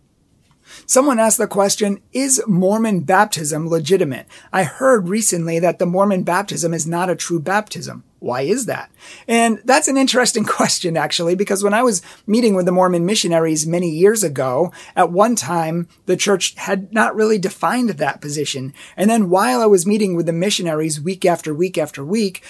Someone 0.86 1.20
asked 1.20 1.38
the 1.38 1.48
question, 1.48 2.02
is 2.14 2.42
Mormon 2.48 3.02
baptism 3.02 3.68
legitimate? 3.68 4.28
I 4.52 4.64
heard 4.64 5.10
recently 5.10 5.60
that 5.60 5.80
the 5.80 5.86
Mormon 5.86 6.24
baptism 6.24 6.74
is 6.74 6.88
not 6.88 7.10
a 7.10 7.16
true 7.16 7.40
baptism. 7.40 8.04
Why 8.22 8.42
is 8.42 8.68
that? 8.68 8.92
And 9.28 9.62
that's 9.66 9.88
an 9.88 9.98
interesting 9.98 10.44
question, 10.58 10.96
actually, 10.96 11.34
because 11.34 11.64
when 11.64 11.74
I 11.74 11.82
was 11.82 12.04
meeting 12.28 12.54
with 12.54 12.68
the 12.68 12.72
Mormon 12.72 13.04
missionaries 13.04 13.66
many 13.66 13.90
years 13.90 14.24
ago, 14.24 14.72
at 14.96 15.12
one 15.12 15.36
time, 15.36 15.88
the 16.06 16.16
church 16.16 16.54
had 16.56 16.94
not 16.94 17.16
really 17.16 17.40
defined 17.40 17.90
that 17.90 18.22
position. 18.22 18.76
And 18.96 19.10
then 19.10 19.32
while 19.32 19.60
I 19.60 19.66
was 19.66 19.88
meeting 19.88 20.16
with 20.16 20.28
the 20.28 20.34
missionaries 20.34 21.02
week 21.02 21.26
after 21.26 21.52
week 21.52 21.80
after 21.80 22.06
week, 22.06 22.44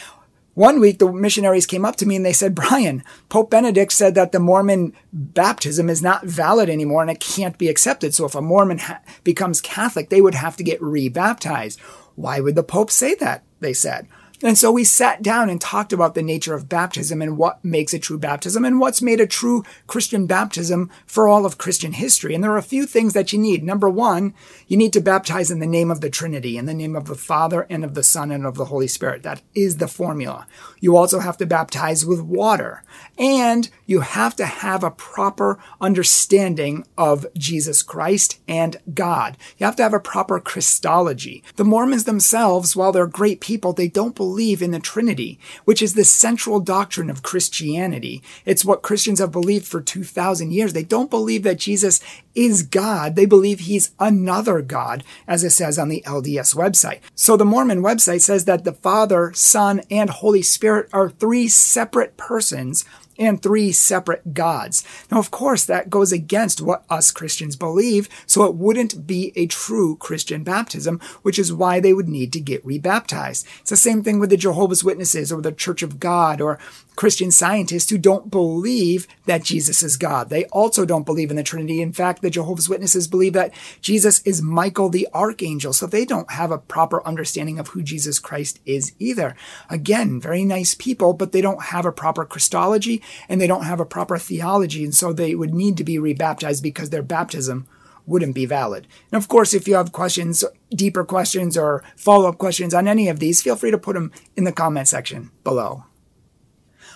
one 0.53 0.81
week, 0.81 0.99
the 0.99 1.11
missionaries 1.11 1.65
came 1.65 1.85
up 1.85 1.95
to 1.97 2.05
me 2.05 2.17
and 2.17 2.25
they 2.25 2.33
said, 2.33 2.55
Brian, 2.55 3.03
Pope 3.29 3.49
Benedict 3.49 3.91
said 3.91 4.15
that 4.15 4.31
the 4.31 4.39
Mormon 4.39 4.93
baptism 5.13 5.89
is 5.89 6.01
not 6.01 6.25
valid 6.25 6.69
anymore 6.69 7.01
and 7.01 7.11
it 7.11 7.21
can't 7.21 7.57
be 7.57 7.69
accepted. 7.69 8.13
So 8.13 8.25
if 8.25 8.35
a 8.35 8.41
Mormon 8.41 8.79
ha- 8.79 9.01
becomes 9.23 9.61
Catholic, 9.61 10.09
they 10.09 10.21
would 10.21 10.35
have 10.35 10.57
to 10.57 10.63
get 10.63 10.81
rebaptized. 10.81 11.79
Why 12.15 12.41
would 12.41 12.55
the 12.55 12.63
Pope 12.63 12.91
say 12.91 13.15
that? 13.15 13.43
They 13.61 13.73
said. 13.73 14.07
And 14.43 14.57
so 14.57 14.71
we 14.71 14.83
sat 14.83 15.21
down 15.21 15.49
and 15.49 15.61
talked 15.61 15.93
about 15.93 16.15
the 16.15 16.23
nature 16.23 16.55
of 16.55 16.67
baptism 16.67 17.21
and 17.21 17.37
what 17.37 17.63
makes 17.63 17.93
a 17.93 17.99
true 17.99 18.17
baptism 18.17 18.65
and 18.65 18.79
what's 18.79 19.01
made 19.01 19.19
a 19.19 19.27
true 19.27 19.63
Christian 19.85 20.25
baptism 20.25 20.89
for 21.05 21.27
all 21.27 21.45
of 21.45 21.59
Christian 21.59 21.93
history. 21.93 22.33
And 22.33 22.43
there 22.43 22.51
are 22.51 22.57
a 22.57 22.63
few 22.63 22.87
things 22.87 23.13
that 23.13 23.31
you 23.31 23.39
need. 23.39 23.63
Number 23.63 23.89
one, 23.89 24.33
you 24.67 24.77
need 24.77 24.93
to 24.93 25.01
baptize 25.01 25.51
in 25.51 25.59
the 25.59 25.67
name 25.67 25.91
of 25.91 26.01
the 26.01 26.09
Trinity, 26.09 26.57
in 26.57 26.65
the 26.65 26.73
name 26.73 26.95
of 26.95 27.05
the 27.05 27.15
Father 27.15 27.67
and 27.69 27.83
of 27.83 27.93
the 27.93 28.03
Son 28.03 28.31
and 28.31 28.45
of 28.45 28.55
the 28.55 28.65
Holy 28.65 28.87
Spirit. 28.87 29.21
That 29.21 29.41
is 29.53 29.77
the 29.77 29.87
formula. 29.87 30.47
You 30.79 30.97
also 30.97 31.19
have 31.19 31.37
to 31.37 31.45
baptize 31.45 32.05
with 32.05 32.21
water 32.21 32.83
and 33.17 33.69
you 33.85 33.99
have 33.99 34.35
to 34.37 34.45
have 34.45 34.83
a 34.83 34.91
proper 34.91 35.59
understanding 35.79 36.85
of 36.97 37.27
Jesus 37.37 37.83
Christ 37.83 38.39
and 38.47 38.77
God. 38.93 39.37
You 39.57 39.65
have 39.67 39.75
to 39.75 39.83
have 39.83 39.93
a 39.93 39.99
proper 39.99 40.39
Christology. 40.39 41.43
The 41.57 41.63
Mormons 41.63 42.05
themselves, 42.05 42.75
while 42.75 42.91
they're 42.91 43.05
great 43.05 43.39
people, 43.39 43.73
they 43.73 43.87
don't 43.87 44.15
believe 44.15 44.30
believe 44.31 44.61
in 44.61 44.71
the 44.71 44.79
Trinity, 44.79 45.37
which 45.65 45.81
is 45.81 45.93
the 45.93 46.05
central 46.05 46.61
doctrine 46.61 47.09
of 47.09 47.21
Christianity. 47.21 48.23
It's 48.45 48.63
what 48.63 48.81
Christians 48.81 49.19
have 49.19 49.29
believed 49.29 49.67
for 49.67 49.81
2,000 49.81 50.53
years. 50.53 50.71
They 50.71 50.85
don't 50.85 51.09
believe 51.09 51.43
that 51.43 51.59
Jesus 51.59 51.99
is 52.33 52.63
God. 52.63 53.17
They 53.17 53.25
believe 53.25 53.59
he's 53.59 53.91
another 53.99 54.61
God, 54.61 55.03
as 55.27 55.43
it 55.43 55.49
says 55.49 55.77
on 55.77 55.89
the 55.89 56.01
LDS 56.07 56.55
website. 56.55 57.01
So 57.13 57.35
the 57.35 57.43
Mormon 57.43 57.83
website 57.83 58.21
says 58.21 58.45
that 58.45 58.63
the 58.63 58.71
Father, 58.71 59.33
Son, 59.33 59.81
and 59.91 60.09
Holy 60.09 60.41
Spirit 60.41 60.87
are 60.93 61.09
three 61.09 61.49
separate 61.49 62.15
persons 62.15 62.85
and 63.21 63.41
three 63.41 63.71
separate 63.71 64.33
gods. 64.33 64.83
Now, 65.11 65.19
of 65.19 65.29
course, 65.29 65.63
that 65.65 65.89
goes 65.89 66.11
against 66.11 66.59
what 66.59 66.83
us 66.89 67.11
Christians 67.11 67.55
believe, 67.55 68.09
so 68.25 68.45
it 68.45 68.55
wouldn't 68.55 69.05
be 69.05 69.31
a 69.35 69.45
true 69.45 69.95
Christian 69.97 70.43
baptism, 70.43 70.99
which 71.21 71.37
is 71.37 71.53
why 71.53 71.79
they 71.79 71.93
would 71.93 72.09
need 72.09 72.33
to 72.33 72.39
get 72.39 72.65
rebaptized. 72.65 73.45
It's 73.61 73.69
the 73.69 73.77
same 73.77 74.03
thing 74.03 74.19
with 74.19 74.31
the 74.31 74.37
Jehovah's 74.37 74.83
Witnesses 74.83 75.31
or 75.31 75.41
the 75.41 75.51
Church 75.51 75.83
of 75.83 75.99
God 75.99 76.41
or 76.41 76.57
Christian 76.95 77.31
scientists 77.31 77.89
who 77.89 77.97
don't 77.97 78.29
believe 78.29 79.07
that 79.25 79.43
Jesus 79.43 79.81
is 79.81 79.97
God. 79.97 80.29
They 80.29 80.45
also 80.45 80.85
don't 80.85 81.05
believe 81.05 81.31
in 81.31 81.37
the 81.37 81.43
Trinity. 81.43 81.81
In 81.81 81.93
fact, 81.93 82.21
the 82.21 82.29
Jehovah's 82.29 82.69
Witnesses 82.69 83.07
believe 83.07 83.33
that 83.33 83.53
Jesus 83.81 84.21
is 84.23 84.41
Michael 84.41 84.89
the 84.89 85.07
Archangel, 85.13 85.73
so 85.73 85.87
they 85.87 86.05
don't 86.05 86.31
have 86.31 86.51
a 86.51 86.57
proper 86.57 87.05
understanding 87.07 87.57
of 87.59 87.69
who 87.69 87.81
Jesus 87.81 88.19
Christ 88.19 88.59
is 88.65 88.93
either. 88.99 89.35
Again, 89.69 90.19
very 90.19 90.43
nice 90.43 90.75
people, 90.75 91.13
but 91.13 91.31
they 91.31 91.41
don't 91.41 91.63
have 91.63 91.85
a 91.85 91.91
proper 91.91 92.25
Christology 92.25 93.01
and 93.29 93.39
they 93.39 93.47
don't 93.47 93.63
have 93.63 93.79
a 93.79 93.85
proper 93.85 94.17
theology, 94.17 94.83
and 94.83 94.93
so 94.93 95.13
they 95.13 95.33
would 95.33 95.53
need 95.53 95.77
to 95.77 95.83
be 95.83 95.97
rebaptized 95.97 96.61
because 96.61 96.89
their 96.89 97.01
baptism 97.01 97.67
wouldn't 98.05 98.35
be 98.35 98.45
valid. 98.45 98.87
And 99.11 99.21
of 99.21 99.27
course, 99.27 99.53
if 99.53 99.67
you 99.67 99.75
have 99.75 99.91
questions, 99.91 100.43
deeper 100.71 101.05
questions 101.05 101.57
or 101.57 101.83
follow-up 101.95 102.37
questions 102.37 102.73
on 102.73 102.87
any 102.87 103.07
of 103.07 103.19
these, 103.19 103.41
feel 103.41 103.55
free 103.55 103.71
to 103.71 103.77
put 103.77 103.93
them 103.93 104.11
in 104.35 104.43
the 104.43 104.51
comment 104.51 104.87
section 104.87 105.31
below. 105.43 105.85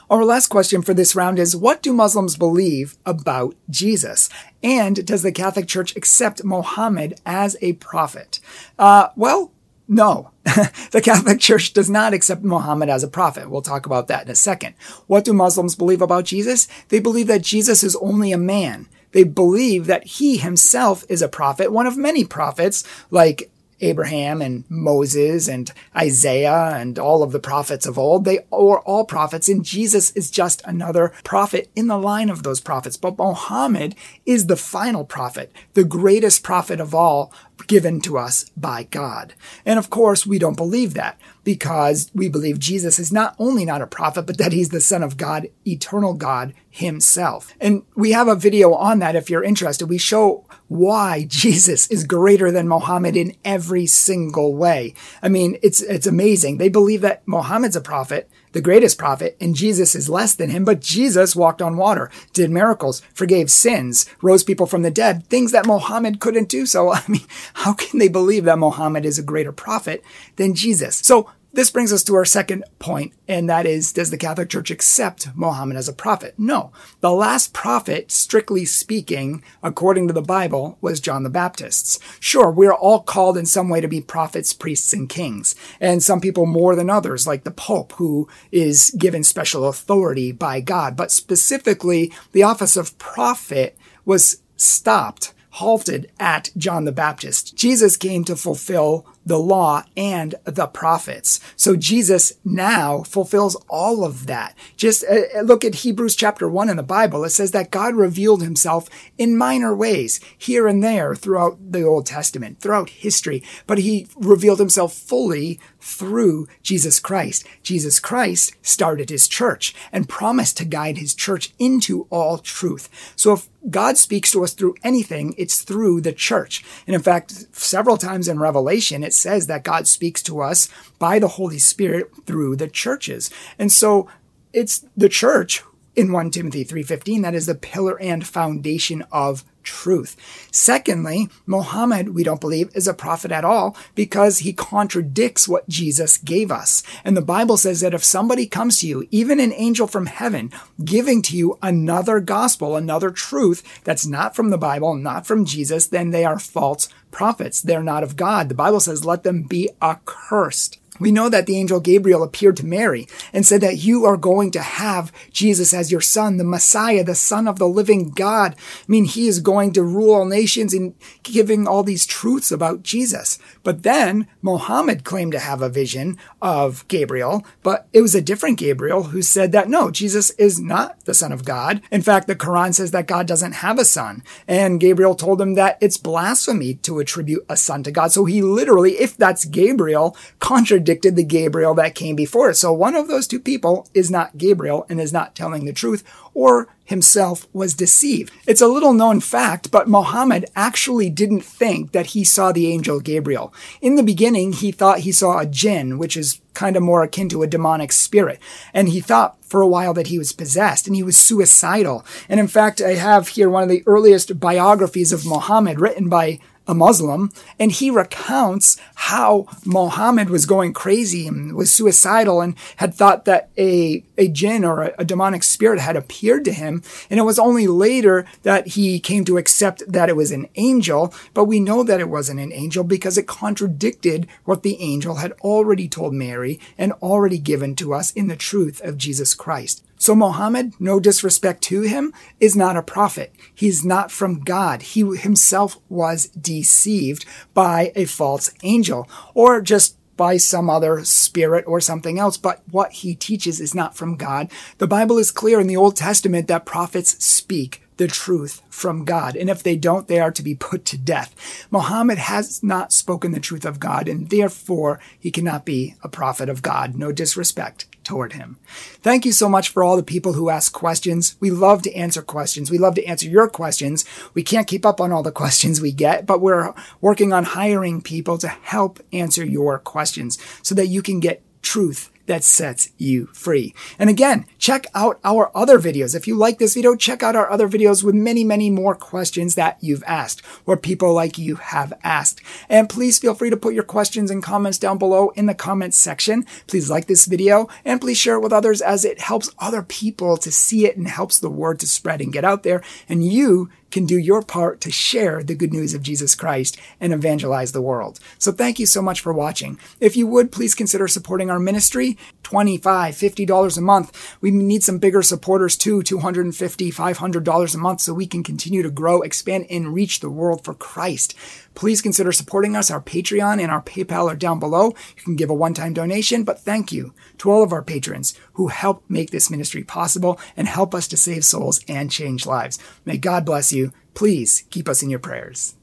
Our 0.07 0.23
last 0.23 0.49
question 0.49 0.83
for 0.83 0.93
this 0.93 1.15
round 1.15 1.39
is 1.39 1.55
What 1.55 1.81
do 1.81 1.91
Muslims 1.91 2.37
believe 2.37 2.97
about 3.05 3.55
Jesus? 3.69 4.29
And 4.61 5.05
does 5.05 5.23
the 5.23 5.31
Catholic 5.31 5.67
Church 5.67 5.95
accept 5.95 6.43
Mohammed 6.43 7.19
as 7.25 7.57
a 7.61 7.73
prophet? 7.73 8.39
Uh, 8.77 9.09
well, 9.15 9.51
no. 9.87 10.31
the 10.91 11.01
Catholic 11.03 11.39
Church 11.39 11.73
does 11.73 11.89
not 11.89 12.13
accept 12.13 12.43
Muhammad 12.43 12.89
as 12.89 13.03
a 13.03 13.07
prophet. 13.07 13.49
We'll 13.49 13.63
talk 13.63 13.87
about 13.87 14.07
that 14.07 14.25
in 14.25 14.31
a 14.31 14.35
second. 14.35 14.75
What 15.07 15.25
do 15.25 15.33
Muslims 15.33 15.75
believe 15.75 16.01
about 16.01 16.25
Jesus? 16.25 16.67
They 16.89 16.99
believe 16.99 17.27
that 17.27 17.41
Jesus 17.41 17.83
is 17.83 17.95
only 17.95 18.31
a 18.31 18.37
man. 18.37 18.87
They 19.11 19.23
believe 19.23 19.87
that 19.87 20.05
he 20.05 20.37
himself 20.37 21.03
is 21.09 21.21
a 21.21 21.29
prophet, 21.29 21.71
one 21.71 21.87
of 21.87 21.97
many 21.97 22.25
prophets, 22.25 22.83
like 23.09 23.49
Abraham 23.81 24.41
and 24.41 24.63
Moses 24.69 25.47
and 25.47 25.71
Isaiah 25.95 26.75
and 26.75 26.97
all 26.97 27.23
of 27.23 27.31
the 27.31 27.39
prophets 27.39 27.85
of 27.85 27.97
old. 27.97 28.25
They 28.25 28.39
are 28.51 28.79
all 28.79 29.05
prophets, 29.05 29.49
and 29.49 29.63
Jesus 29.63 30.11
is 30.11 30.31
just 30.31 30.61
another 30.65 31.13
prophet 31.23 31.69
in 31.75 31.87
the 31.87 31.97
line 31.97 32.29
of 32.29 32.43
those 32.43 32.61
prophets. 32.61 32.97
But 32.97 33.17
Muhammad 33.17 33.95
is 34.25 34.47
the 34.47 34.57
final 34.57 35.05
prophet, 35.05 35.51
the 35.73 35.83
greatest 35.83 36.43
prophet 36.43 36.79
of 36.79 36.95
all 36.95 37.33
given 37.67 38.01
to 38.01 38.17
us 38.17 38.49
by 38.57 38.83
God. 38.83 39.33
And 39.65 39.79
of 39.79 39.89
course, 39.89 40.25
we 40.25 40.39
don't 40.39 40.57
believe 40.57 40.93
that 40.93 41.19
because 41.43 42.11
we 42.13 42.27
believe 42.27 42.59
Jesus 42.59 42.99
is 42.99 43.11
not 43.11 43.35
only 43.39 43.65
not 43.65 43.81
a 43.81 43.87
prophet, 43.87 44.23
but 44.23 44.37
that 44.37 44.51
he's 44.51 44.69
the 44.69 44.81
son 44.81 45.03
of 45.03 45.17
God, 45.17 45.47
eternal 45.65 46.13
God 46.13 46.53
himself. 46.69 47.53
And 47.61 47.83
we 47.95 48.11
have 48.11 48.27
a 48.27 48.35
video 48.35 48.73
on 48.73 48.99
that 48.99 49.15
if 49.15 49.29
you're 49.29 49.43
interested. 49.43 49.87
We 49.87 49.97
show 49.97 50.45
why 50.67 51.25
Jesus 51.29 51.87
is 51.87 52.03
greater 52.03 52.51
than 52.51 52.67
Muhammad 52.67 53.15
in 53.15 53.35
every 53.43 53.85
single 53.85 54.55
way. 54.55 54.93
I 55.21 55.29
mean, 55.29 55.57
it's, 55.61 55.81
it's 55.81 56.07
amazing. 56.07 56.57
They 56.57 56.69
believe 56.69 57.01
that 57.01 57.27
Muhammad's 57.27 57.75
a 57.75 57.81
prophet, 57.81 58.29
the 58.53 58.61
greatest 58.61 58.97
prophet, 58.97 59.37
and 59.39 59.55
Jesus 59.55 59.95
is 59.95 60.09
less 60.09 60.33
than 60.33 60.49
him, 60.49 60.65
but 60.65 60.81
Jesus 60.81 61.35
walked 61.35 61.61
on 61.61 61.77
water, 61.77 62.09
did 62.33 62.49
miracles, 62.49 63.01
forgave 63.13 63.51
sins, 63.51 64.05
rose 64.21 64.43
people 64.43 64.65
from 64.65 64.81
the 64.81 64.91
dead, 64.91 65.27
things 65.27 65.51
that 65.51 65.67
Muhammad 65.67 66.19
couldn't 66.19 66.49
do. 66.49 66.65
So, 66.65 66.91
I 66.93 67.03
mean, 67.07 67.25
how 67.53 67.73
can 67.73 67.99
they 67.99 68.09
believe 68.09 68.45
that 68.45 68.59
Muhammad 68.59 69.05
is 69.05 69.19
a 69.19 69.23
greater 69.23 69.51
prophet 69.51 70.03
than 70.37 70.55
Jesus? 70.55 70.97
So 70.97 71.29
this 71.55 71.71
brings 71.71 71.93
us 71.93 72.03
to 72.03 72.15
our 72.15 72.25
second 72.25 72.65
point, 72.79 73.13
and 73.29 73.49
that 73.49 73.65
is, 73.65 73.93
does 73.93 74.11
the 74.11 74.17
Catholic 74.17 74.49
Church 74.49 74.69
accept 74.69 75.29
Mohammed 75.35 75.77
as 75.77 75.87
a 75.87 75.93
prophet? 75.93 76.35
No. 76.37 76.73
The 76.99 77.11
last 77.11 77.53
prophet, 77.53 78.11
strictly 78.11 78.65
speaking, 78.65 79.41
according 79.63 80.07
to 80.07 80.13
the 80.13 80.21
Bible, 80.21 80.77
was 80.81 80.99
John 80.99 81.23
the 81.23 81.29
Baptist's. 81.29 81.97
Sure, 82.19 82.51
we 82.51 82.67
are 82.67 82.73
all 82.73 83.01
called 83.01 83.37
in 83.37 83.45
some 83.45 83.69
way 83.69 83.79
to 83.79 83.87
be 83.87 84.01
prophets, 84.01 84.51
priests, 84.51 84.91
and 84.91 85.07
kings, 85.07 85.55
and 85.79 86.03
some 86.03 86.19
people 86.19 86.45
more 86.45 86.75
than 86.75 86.89
others, 86.89 87.25
like 87.25 87.45
the 87.45 87.51
Pope, 87.51 87.93
who 87.93 88.27
is 88.51 88.91
given 88.97 89.23
special 89.23 89.65
authority 89.65 90.33
by 90.33 90.59
God. 90.59 90.97
But 90.97 91.09
specifically, 91.09 92.11
the 92.33 92.43
office 92.43 92.75
of 92.75 92.97
prophet 92.97 93.77
was 94.03 94.41
stopped 94.57 95.33
halted 95.51 96.11
at 96.19 96.49
John 96.57 96.83
the 96.83 96.91
Baptist. 96.91 97.55
Jesus 97.55 97.95
came 97.95 98.25
to 98.25 98.35
fulfill 98.35 99.05
the 99.25 99.39
law 99.39 99.83
and 99.97 100.35
the 100.43 100.67
prophets. 100.67 101.39
So 101.55 101.75
Jesus 101.75 102.33
now 102.43 103.03
fulfills 103.03 103.55
all 103.67 104.03
of 104.03 104.27
that. 104.27 104.55
Just 104.77 105.03
uh, 105.05 105.21
uh, 105.35 105.41
look 105.41 105.65
at 105.65 105.75
Hebrews 105.75 106.15
chapter 106.15 106.47
1 106.47 106.69
in 106.69 106.77
the 106.77 106.83
Bible. 106.83 107.23
It 107.23 107.31
says 107.31 107.51
that 107.51 107.71
God 107.71 107.95
revealed 107.95 108.43
himself 108.43 108.89
in 109.17 109.37
minor 109.37 109.75
ways 109.75 110.19
here 110.37 110.67
and 110.67 110.83
there 110.83 111.15
throughout 111.15 111.57
the 111.71 111.83
Old 111.83 112.05
Testament, 112.05 112.59
throughout 112.59 112.89
history, 112.89 113.43
but 113.65 113.79
he 113.79 114.07
revealed 114.15 114.59
himself 114.59 114.93
fully 114.93 115.59
through 115.79 116.47
Jesus 116.61 116.99
Christ. 116.99 117.45
Jesus 117.63 117.99
Christ 117.99 118.53
started 118.61 119.09
his 119.09 119.27
church 119.27 119.73
and 119.91 120.09
promised 120.09 120.57
to 120.57 120.65
guide 120.65 120.97
his 120.97 121.15
church 121.15 121.53
into 121.57 122.07
all 122.09 122.37
truth. 122.37 122.89
So 123.15 123.33
if 123.33 123.49
God 123.69 123.97
speaks 123.97 124.31
to 124.31 124.43
us 124.43 124.53
through 124.53 124.75
anything, 124.83 125.33
it's 125.37 125.61
through 125.61 126.01
the 126.01 126.13
church. 126.13 126.63
And 126.85 126.95
in 126.95 127.01
fact, 127.01 127.55
several 127.55 127.97
times 127.97 128.27
in 128.27 128.39
Revelation, 128.39 129.03
it 129.03 129.13
says 129.15 129.47
that 129.47 129.63
God 129.63 129.87
speaks 129.87 130.21
to 130.23 130.41
us 130.41 130.69
by 130.99 131.19
the 131.19 131.29
Holy 131.29 131.59
Spirit 131.59 132.11
through 132.25 132.55
the 132.55 132.67
churches. 132.67 133.29
And 133.57 133.71
so 133.71 134.07
it's 134.53 134.85
the 134.95 135.09
church 135.09 135.63
in 135.95 136.11
1 136.11 136.31
Timothy 136.31 136.63
3:15 136.63 137.21
that 137.21 137.35
is 137.35 137.45
the 137.45 137.55
pillar 137.55 137.99
and 138.01 138.25
foundation 138.25 139.03
of 139.11 139.43
truth. 139.65 140.15
Secondly, 140.51 141.27
Muhammad, 141.45 142.13
we 142.13 142.23
don't 142.23 142.39
believe, 142.39 142.69
is 142.73 142.87
a 142.87 142.93
prophet 142.93 143.31
at 143.31 143.43
all 143.43 143.75
because 143.95 144.39
he 144.39 144.53
contradicts 144.53 145.47
what 145.47 145.67
Jesus 145.67 146.17
gave 146.17 146.51
us. 146.51 146.83
And 147.03 147.17
the 147.17 147.21
Bible 147.21 147.57
says 147.57 147.81
that 147.81 147.93
if 147.93 148.03
somebody 148.03 148.45
comes 148.45 148.79
to 148.79 148.87
you, 148.87 149.07
even 149.11 149.39
an 149.39 149.51
angel 149.53 149.87
from 149.87 150.05
heaven, 150.05 150.51
giving 150.83 151.21
to 151.23 151.35
you 151.35 151.57
another 151.61 152.19
gospel, 152.19 152.75
another 152.75 153.09
truth 153.09 153.63
that's 153.83 154.05
not 154.05 154.35
from 154.35 154.51
the 154.51 154.57
Bible, 154.57 154.93
not 154.95 155.25
from 155.25 155.45
Jesus, 155.45 155.87
then 155.87 156.11
they 156.11 156.23
are 156.23 156.39
false 156.39 156.87
prophets. 157.11 157.61
They're 157.61 157.83
not 157.83 158.03
of 158.03 158.15
God. 158.15 158.49
The 158.49 158.55
Bible 158.55 158.79
says, 158.79 159.03
let 159.03 159.23
them 159.23 159.43
be 159.43 159.69
accursed. 159.81 160.79
We 160.99 161.11
know 161.11 161.29
that 161.29 161.45
the 161.45 161.57
angel 161.57 161.79
Gabriel 161.79 162.23
appeared 162.23 162.57
to 162.57 162.65
Mary 162.65 163.07
and 163.33 163.45
said 163.45 163.61
that 163.61 163.77
you 163.77 164.05
are 164.05 164.17
going 164.17 164.51
to 164.51 164.61
have 164.61 165.11
Jesus 165.31 165.73
as 165.73 165.91
your 165.91 166.01
son, 166.01 166.37
the 166.37 166.43
Messiah, 166.43 167.03
the 167.03 167.15
son 167.15 167.47
of 167.47 167.59
the 167.59 167.67
living 167.67 168.09
God. 168.11 168.55
I 168.57 168.85
mean, 168.87 169.05
he 169.05 169.27
is 169.27 169.39
going 169.39 169.73
to 169.73 169.83
rule 169.83 170.13
all 170.13 170.25
nations 170.25 170.73
and 170.73 170.95
giving 171.23 171.67
all 171.67 171.83
these 171.83 172.05
truths 172.05 172.51
about 172.51 172.83
Jesus. 172.83 173.39
But 173.65 173.81
then 173.81 174.27
Mohammed 174.43 175.03
claimed 175.03 175.31
to 175.31 175.39
have 175.39 175.61
a 175.63 175.69
vision 175.69 176.17
of 176.39 176.87
Gabriel, 176.87 177.43
but 177.63 177.87
it 177.91 178.01
was 178.01 178.13
a 178.13 178.21
different 178.21 178.59
Gabriel 178.59 179.05
who 179.05 179.23
said 179.23 179.51
that 179.53 179.67
no, 179.67 179.89
Jesus 179.89 180.29
is 180.31 180.59
not 180.59 181.03
the 181.05 181.15
son 181.15 181.31
of 181.31 181.43
God. 181.43 181.81
In 181.91 182.03
fact, 182.03 182.27
the 182.27 182.35
Quran 182.35 182.75
says 182.75 182.91
that 182.91 183.07
God 183.07 183.25
doesn't 183.25 183.53
have 183.53 183.79
a 183.79 183.83
son. 183.83 184.21
And 184.47 184.79
Gabriel 184.79 185.15
told 185.15 185.41
him 185.41 185.55
that 185.55 185.79
it's 185.81 185.97
blasphemy 185.97 186.75
to 186.75 186.99
attribute 186.99 187.43
a 187.49 187.57
son 187.57 187.81
to 187.83 187.91
God. 187.91 188.11
So 188.11 188.25
he 188.25 188.43
literally, 188.43 188.99
if 188.99 189.17
that's 189.17 189.45
Gabriel, 189.45 190.15
contradicted 190.37 191.15
the 191.15 191.23
Gabriel 191.23 191.73
that 191.73 191.95
came 191.95 192.15
before. 192.15 192.53
So 192.53 192.71
one 192.71 192.95
of 192.95 193.07
those 193.07 193.25
two 193.25 193.39
people 193.39 193.89
is 193.95 194.11
not 194.11 194.37
Gabriel 194.37 194.85
and 194.89 195.01
is 195.01 195.11
not 195.11 195.33
telling 195.33 195.65
the 195.65 195.73
truth, 195.73 196.03
or 196.35 196.67
himself 196.83 197.47
was 197.51 197.73
deceived. 197.73 198.31
It's 198.45 198.61
a 198.61 198.67
little 198.67 198.93
known 198.93 199.19
fact, 199.19 199.71
but 199.71 199.87
Muhammad 199.87 200.45
actually 200.55 201.09
didn't 201.09 201.41
think 201.41 201.93
that 201.93 202.07
he 202.07 202.23
saw 202.23 202.51
the 202.51 202.67
angel 202.67 202.99
Gabriel. 202.99 203.51
In 203.81 203.95
the 203.95 204.03
beginning, 204.03 204.53
he 204.53 204.71
thought 204.71 204.99
he 204.99 205.11
saw 205.11 205.39
a 205.39 205.47
jinn, 205.47 205.97
which 205.97 206.15
is 206.15 206.41
kind 206.53 206.77
of 206.77 206.83
more 206.83 207.01
akin 207.01 207.27
to 207.29 207.41
a 207.41 207.47
demonic 207.47 207.91
spirit. 207.91 208.39
And 208.73 208.89
he 208.89 209.01
thought 209.01 209.43
for 209.43 209.61
a 209.61 209.67
while 209.67 209.93
that 209.95 210.07
he 210.07 210.19
was 210.19 210.31
possessed 210.31 210.85
and 210.85 210.95
he 210.95 211.03
was 211.03 211.17
suicidal. 211.17 212.05
And 212.29 212.39
in 212.39 212.47
fact, 212.47 212.81
I 212.81 212.91
have 212.91 213.29
here 213.29 213.49
one 213.49 213.63
of 213.63 213.69
the 213.69 213.83
earliest 213.87 214.39
biographies 214.39 215.11
of 215.11 215.25
Muhammad 215.25 215.79
written 215.79 216.07
by 216.07 216.39
a 216.67 216.73
Muslim, 216.73 217.31
and 217.59 217.71
he 217.71 217.91
recounts 217.91 218.77
how 218.95 219.47
Muhammad 219.65 220.29
was 220.29 220.45
going 220.45 220.73
crazy 220.73 221.27
and 221.27 221.55
was 221.55 221.71
suicidal 221.71 222.41
and 222.41 222.55
had 222.77 222.93
thought 222.93 223.25
that 223.25 223.49
a, 223.57 224.03
a 224.17 224.27
jinn 224.27 224.65
or 224.65 224.81
a, 224.81 224.93
a, 224.99 225.05
demonic 225.05 225.43
spirit 225.43 225.79
had 225.79 225.95
appeared 225.95 226.43
to 226.45 226.51
him. 226.51 226.81
And 227.09 227.19
it 227.19 227.23
was 227.23 227.37
only 227.37 227.67
later 227.67 228.25
that 228.43 228.69
he 228.69 228.99
came 228.99 229.25
to 229.25 229.37
accept 229.37 229.83
that 229.87 230.09
it 230.09 230.15
was 230.15 230.31
an 230.31 230.47
angel, 230.55 231.13
but 231.33 231.45
we 231.45 231.59
know 231.59 231.83
that 231.83 231.99
it 231.99 232.09
wasn't 232.09 232.39
an 232.39 232.51
angel 232.51 232.83
because 232.83 233.17
it 233.17 233.27
contradicted 233.27 234.27
what 234.45 234.63
the 234.63 234.81
angel 234.81 235.15
had 235.15 235.33
already 235.41 235.87
told 235.87 236.13
Mary 236.13 236.59
and 236.77 236.91
already 236.93 237.37
given 237.37 237.75
to 237.75 237.93
us 237.93 238.11
in 238.11 238.27
the 238.27 238.35
truth 238.35 238.81
of 238.81 238.97
Jesus 238.97 239.35
Christ. 239.35 239.84
So 240.05 240.13
Muhammad, 240.13 240.73
no 240.79 240.99
disrespect 240.99 241.63
to 241.63 241.81
him, 241.81 242.13
is 242.39 242.55
not 242.55 242.77
a 242.77 242.83
prophet. 242.83 243.33
He's 243.55 243.83
not 243.83 244.11
from 244.11 244.41
God. 244.41 244.83
He 244.83 245.01
himself 245.17 245.79
was 245.89 246.27
deceived 246.27 247.25
by 247.55 247.91
a 247.95 248.05
false 248.05 248.51
angel 248.61 249.09
or 249.33 249.61
just 249.61 249.97
by 250.15 250.37
some 250.37 250.69
other 250.69 251.03
spirit 251.03 251.65
or 251.67 251.81
something 251.81 252.19
else, 252.19 252.37
but 252.37 252.61
what 252.69 252.91
he 252.91 253.15
teaches 253.15 253.59
is 253.59 253.73
not 253.73 253.97
from 253.97 254.15
God. 254.15 254.51
The 254.77 254.85
Bible 254.85 255.17
is 255.17 255.31
clear 255.31 255.59
in 255.59 255.65
the 255.65 255.75
Old 255.75 255.95
Testament 255.95 256.47
that 256.49 256.67
prophets 256.67 257.25
speak 257.25 257.81
the 257.97 258.07
truth 258.07 258.61
from 258.69 259.05
God. 259.05 259.35
And 259.35 259.49
if 259.49 259.63
they 259.63 259.75
don't, 259.75 260.07
they 260.07 260.19
are 260.19 260.31
to 260.31 260.43
be 260.43 260.55
put 260.55 260.85
to 260.85 260.97
death. 260.97 261.67
Muhammad 261.71 262.17
has 262.17 262.61
not 262.63 262.91
spoken 262.91 263.31
the 263.31 263.39
truth 263.39 263.65
of 263.65 263.79
God, 263.79 264.07
and 264.07 264.29
therefore 264.29 264.99
he 265.19 265.31
cannot 265.31 265.65
be 265.65 265.95
a 266.03 266.09
prophet 266.09 266.49
of 266.49 266.61
God. 266.61 266.95
No 266.95 267.11
disrespect 267.11 267.85
toward 268.03 268.33
him. 268.33 268.57
Thank 269.01 269.25
you 269.25 269.31
so 269.31 269.49
much 269.49 269.69
for 269.69 269.83
all 269.83 269.97
the 269.97 270.03
people 270.03 270.33
who 270.33 270.49
ask 270.49 270.71
questions. 270.71 271.35
We 271.39 271.49
love 271.49 271.81
to 271.83 271.93
answer 271.93 272.21
questions. 272.21 272.69
We 272.69 272.77
love 272.77 272.95
to 272.95 273.05
answer 273.05 273.27
your 273.27 273.49
questions. 273.49 274.05
We 274.33 274.43
can't 274.43 274.67
keep 274.67 274.85
up 274.85 275.01
on 275.01 275.11
all 275.11 275.23
the 275.23 275.31
questions 275.45 275.81
we 275.81 275.91
get, 275.91 276.25
but 276.25 276.39
we're 276.41 276.73
working 277.01 277.33
on 277.33 277.43
hiring 277.43 278.01
people 278.01 278.37
to 278.37 278.47
help 278.47 278.99
answer 279.11 279.43
your 279.43 279.79
questions 279.79 280.37
so 280.61 280.75
that 280.75 280.87
you 280.87 281.01
can 281.01 281.19
get 281.19 281.41
truth 281.61 282.11
that 282.25 282.43
sets 282.43 282.89
you 282.97 283.27
free. 283.27 283.73
And 283.99 284.09
again, 284.09 284.45
check 284.57 284.85
out 284.93 285.19
our 285.23 285.51
other 285.55 285.79
videos. 285.79 286.15
If 286.15 286.27
you 286.27 286.35
like 286.35 286.59
this 286.59 286.73
video, 286.73 286.95
check 286.95 287.23
out 287.23 287.35
our 287.35 287.49
other 287.49 287.67
videos 287.67 288.03
with 288.03 288.15
many, 288.15 288.43
many 288.43 288.69
more 288.69 288.95
questions 288.95 289.55
that 289.55 289.77
you've 289.81 290.03
asked 290.07 290.41
or 290.65 290.77
people 290.77 291.13
like 291.13 291.37
you 291.37 291.55
have 291.55 291.93
asked. 292.03 292.41
And 292.69 292.89
please 292.89 293.19
feel 293.19 293.35
free 293.35 293.49
to 293.49 293.57
put 293.57 293.73
your 293.73 293.83
questions 293.83 294.31
and 294.31 294.43
comments 294.43 294.77
down 294.77 294.97
below 294.97 295.29
in 295.31 295.45
the 295.45 295.53
comments 295.53 295.97
section. 295.97 296.45
Please 296.67 296.89
like 296.89 297.07
this 297.07 297.25
video 297.25 297.67
and 297.83 298.01
please 298.01 298.17
share 298.17 298.35
it 298.35 298.41
with 298.41 298.53
others 298.53 298.81
as 298.81 299.05
it 299.05 299.21
helps 299.21 299.53
other 299.59 299.81
people 299.81 300.37
to 300.37 300.51
see 300.51 300.85
it 300.85 300.97
and 300.97 301.07
helps 301.07 301.39
the 301.39 301.49
word 301.49 301.79
to 301.79 301.87
spread 301.87 302.21
and 302.21 302.33
get 302.33 302.45
out 302.45 302.63
there. 302.63 302.83
And 303.07 303.25
you 303.25 303.69
can 303.95 304.05
do 304.05 304.17
your 304.17 304.41
part 304.41 304.81
to 304.81 304.91
share 304.91 305.41
the 305.41 305.55
good 305.55 305.71
news 305.71 305.93
of 305.93 306.01
Jesus 306.01 306.35
Christ 306.35 306.77
and 306.99 307.13
evangelize 307.13 307.71
the 307.71 307.81
world. 307.81 308.19
So 308.37 308.51
thank 308.51 308.77
you 308.77 308.85
so 308.85 309.01
much 309.01 309.21
for 309.21 309.31
watching. 309.31 309.79
If 310.01 310.17
you 310.17 310.27
would, 310.27 310.51
please 310.51 310.75
consider 310.75 311.07
supporting 311.07 311.49
our 311.49 311.59
ministry. 311.59 312.17
$25, 312.43 312.81
$50 312.81 313.77
a 313.77 313.81
month. 313.81 314.37
We 314.41 314.51
need 314.51 314.83
some 314.83 314.97
bigger 314.97 315.21
supporters 315.21 315.77
too, 315.77 316.01
$250, 316.01 316.93
$500 316.93 317.75
a 317.75 317.77
month 317.77 318.01
so 318.01 318.13
we 318.13 318.27
can 318.27 318.43
continue 318.43 318.83
to 318.83 318.91
grow, 318.91 319.21
expand, 319.21 319.65
and 319.69 319.93
reach 319.93 320.19
the 320.19 320.29
world 320.29 320.65
for 320.65 320.73
Christ. 320.73 321.33
Please 321.75 322.01
consider 322.01 322.31
supporting 322.31 322.75
us. 322.75 322.89
Our 322.89 323.01
Patreon 323.01 323.61
and 323.61 323.71
our 323.71 323.83
PayPal 323.83 324.31
are 324.31 324.35
down 324.35 324.59
below. 324.59 324.93
You 325.17 325.23
can 325.23 325.35
give 325.35 325.49
a 325.49 325.53
one-time 325.53 325.93
donation, 325.93 326.43
but 326.43 326.59
thank 326.59 326.91
you 326.91 327.13
to 327.37 327.51
all 327.51 327.61
of 327.63 327.71
our 327.71 327.83
patrons 327.83 328.33
who 328.53 328.67
help 328.67 329.03
make 329.07 329.29
this 329.29 329.51
ministry 329.51 329.83
possible 329.83 330.39
and 330.57 330.67
help 330.67 330.95
us 330.95 331.07
to 331.09 331.17
save 331.17 331.45
souls 331.45 331.81
and 331.87 332.09
change 332.09 332.45
lives. 332.45 332.79
May 333.05 333.17
God 333.17 333.45
bless 333.45 333.71
you. 333.71 333.91
Please 334.13 334.63
keep 334.69 334.89
us 334.89 335.03
in 335.03 335.09
your 335.09 335.19
prayers. 335.19 335.75